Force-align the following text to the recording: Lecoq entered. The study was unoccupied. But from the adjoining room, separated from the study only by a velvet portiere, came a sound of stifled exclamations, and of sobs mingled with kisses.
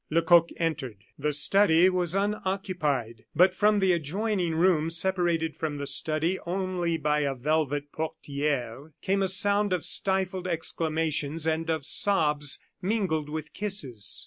Lecoq 0.09 0.49
entered. 0.57 0.97
The 1.19 1.31
study 1.31 1.87
was 1.87 2.15
unoccupied. 2.15 3.25
But 3.35 3.53
from 3.53 3.77
the 3.77 3.91
adjoining 3.91 4.55
room, 4.55 4.89
separated 4.89 5.55
from 5.55 5.77
the 5.77 5.85
study 5.85 6.39
only 6.43 6.97
by 6.97 7.19
a 7.19 7.35
velvet 7.35 7.91
portiere, 7.91 8.93
came 9.03 9.21
a 9.21 9.27
sound 9.27 9.73
of 9.73 9.85
stifled 9.85 10.47
exclamations, 10.47 11.45
and 11.45 11.69
of 11.69 11.85
sobs 11.85 12.59
mingled 12.81 13.29
with 13.29 13.53
kisses. 13.53 14.19